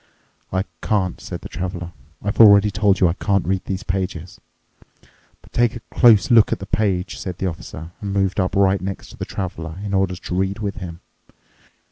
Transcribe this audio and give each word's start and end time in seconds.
"I 0.51 0.63
can't," 0.81 1.21
said 1.21 1.41
the 1.41 1.47
Traveler. 1.47 1.91
"I've 2.23 2.39
already 2.39 2.71
told 2.71 2.99
you 2.99 3.07
I 3.07 3.13
can't 3.13 3.45
read 3.45 3.65
these 3.65 3.83
pages." 3.83 4.41
"But 5.43 5.53
take 5.53 5.75
a 5.75 5.79
close 5.93 6.31
look 6.31 6.51
at 6.51 6.57
the 6.57 6.65
page," 6.65 7.19
said 7.19 7.37
the 7.37 7.45
Officer, 7.45 7.91
and 8.01 8.11
moved 8.11 8.39
up 8.39 8.55
right 8.55 8.81
next 8.81 9.09
to 9.09 9.17
the 9.17 9.25
Traveler 9.25 9.77
in 9.85 9.93
order 9.93 10.15
to 10.15 10.35
read 10.35 10.57
with 10.57 10.77
him. 10.77 11.01